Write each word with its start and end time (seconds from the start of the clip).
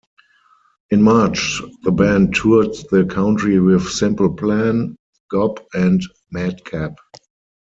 In 0.89 1.03
March 1.03 1.61
the 1.83 1.91
band 1.91 2.33
toured 2.33 2.73
the 2.89 3.05
country 3.05 3.59
with 3.59 3.87
Simple 3.87 4.33
Plan, 4.33 4.95
Gob 5.29 5.61
and 5.75 6.01
Madcap. 6.31 6.97